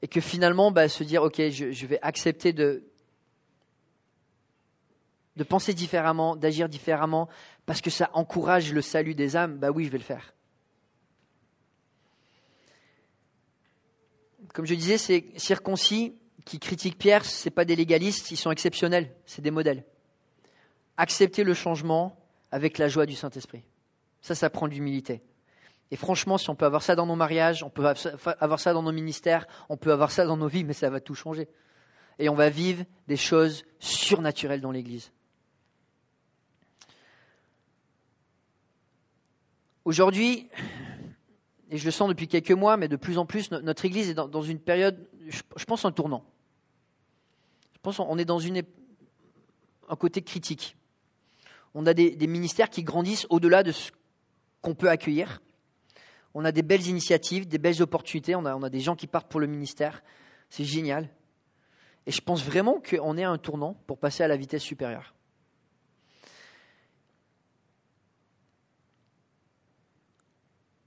[0.00, 2.84] Et que finalement, bah, se dire, ok, je vais accepter de,
[5.34, 7.28] de penser différemment, d'agir différemment,
[7.66, 10.34] parce que ça encourage le salut des âmes, bah oui, je vais le faire.
[14.54, 19.12] Comme je disais, ces circoncis qui critiquent Pierre, ce pas des légalistes, ils sont exceptionnels,
[19.26, 19.84] c'est des modèles.
[20.96, 22.16] Accepter le changement
[22.52, 23.64] avec la joie du Saint-Esprit.
[24.22, 25.22] Ça, ça prend de l'humilité.
[25.90, 27.84] Et franchement, si on peut avoir ça dans nos mariages, on peut
[28.40, 31.00] avoir ça dans nos ministères, on peut avoir ça dans nos vies, mais ça va
[31.00, 31.48] tout changer.
[32.20, 35.10] Et on va vivre des choses surnaturelles dans l'Église.
[39.84, 40.48] Aujourd'hui,
[41.74, 44.14] et je le sens depuis quelques mois, mais de plus en plus, notre Église est
[44.14, 46.24] dans une période, je pense, un tournant.
[47.74, 50.76] Je pense qu'on est dans un côté critique.
[51.74, 53.90] On a des, ministères qui grandissent au-delà de ce
[54.62, 55.42] qu'on peut accueillir.
[56.32, 58.36] On a des belles initiatives, des belles opportunités.
[58.36, 60.04] On a des gens qui partent pour le ministère.
[60.50, 61.08] C'est génial.
[62.06, 65.13] Et je pense vraiment qu'on est à un tournant pour passer à la vitesse supérieure.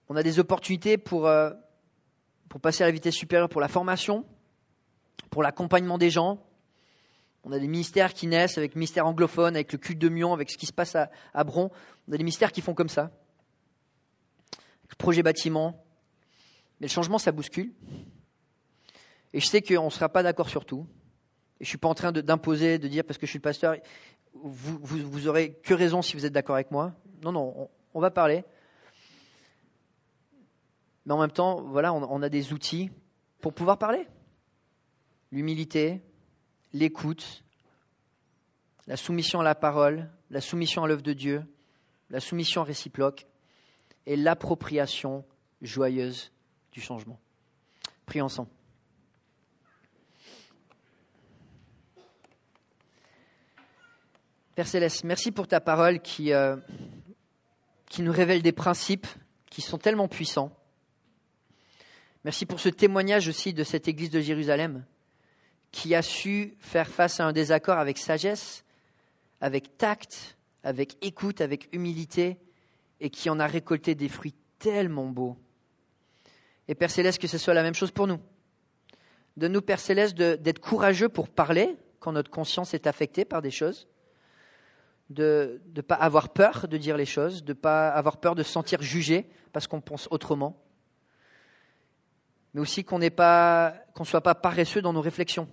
[0.09, 1.51] On a des opportunités pour, euh,
[2.49, 4.25] pour passer à la vitesse supérieure pour la formation,
[5.29, 6.41] pour l'accompagnement des gens.
[7.43, 10.33] On a des ministères qui naissent avec le ministère anglophone, avec le culte de Mion,
[10.33, 11.71] avec ce qui se passe à, à Bron.
[12.07, 13.11] On a des ministères qui font comme ça.
[14.89, 15.83] Le projet bâtiment.
[16.79, 17.73] Mais le changement, ça bouscule.
[19.33, 20.87] Et je sais qu'on ne sera pas d'accord sur tout.
[21.59, 23.43] Et je ne suis pas en train d'imposer, de, dire parce que je suis le
[23.43, 23.75] pasteur,
[24.33, 26.93] vous, vous, aurez que raison si vous êtes d'accord avec moi.
[27.23, 28.45] Non, non, on, on va parler
[31.07, 32.91] mais en même temps, voilà, on, a des outils
[33.39, 34.05] pour pouvoir parler.
[35.31, 36.01] L'humilité,
[36.73, 37.45] l'écoute,
[38.87, 41.45] la soumission à la parole, la soumission à l'œuvre de Dieu,
[42.09, 43.25] la soumission réciproque
[44.05, 45.23] et l'appropriation
[45.61, 46.33] joyeuse
[46.73, 47.21] du changement.
[48.05, 48.49] Prions ensemble.
[54.55, 56.57] Père Céleste, merci pour ta parole qui, euh,
[57.85, 59.07] qui nous révèle des principes
[59.49, 60.51] qui sont tellement puissants
[62.27, 64.83] Merci pour ce témoignage aussi de cette Église de Jérusalem
[65.71, 68.65] qui a su faire face à un désaccord avec sagesse,
[69.39, 72.35] avec tact, avec écoute, avec humilité,
[72.99, 75.37] et qui en a récolté des fruits tellement beaux.
[76.67, 78.19] Et Père Céleste, que ce soit la même chose pour nous.
[79.37, 83.51] De nous, Père Céleste, d'être courageux pour parler quand notre conscience est affectée par des
[83.51, 83.87] choses,
[85.09, 88.43] de ne pas avoir peur de dire les choses, de ne pas avoir peur de
[88.43, 90.61] se sentir jugé parce qu'on pense autrement
[92.57, 95.47] mais aussi qu'on ne soit pas paresseux dans nos réflexions.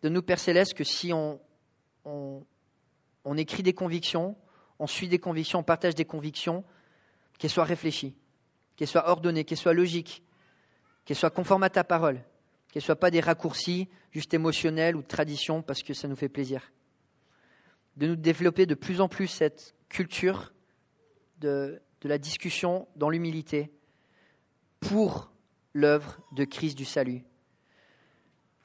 [0.00, 1.38] De nous, Père Céleste, que si on,
[3.36, 4.34] écrit des convictions,
[4.78, 6.64] on suit des convictions, on partage des convictions,
[7.38, 8.16] qu'elles soient réfléchies,
[8.76, 10.22] qu'elles soient ordonnées, qu'elles soient logiques,
[11.04, 12.22] qu'elles soient conformes à ta parole,
[12.72, 16.16] qu'elles ne soient pas des raccourcis juste émotionnels ou de tradition parce que ça nous
[16.16, 16.72] fait plaisir.
[17.98, 20.54] De nous développer de plus en plus cette culture
[21.40, 23.70] de la discussion dans l'humilité
[24.80, 25.35] pour
[25.76, 27.22] l'œuvre de Christ du salut.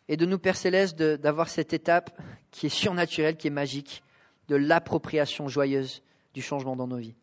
[0.07, 4.03] Et de nous, Père Céleste, d'avoir cette étape qui est surnaturelle, qui est magique,
[4.47, 6.01] de l'appropriation joyeuse
[6.33, 7.15] du changement dans nos vies.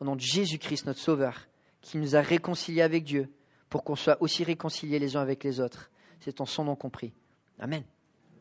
[0.00, 1.48] Au nom de Jésus-Christ, notre Sauveur,
[1.80, 3.32] qui nous a réconciliés avec Dieu,
[3.68, 5.90] pour qu'on soit aussi réconciliés les uns avec les autres.
[6.20, 7.12] C'est en son nom compris.
[7.58, 7.82] Amen.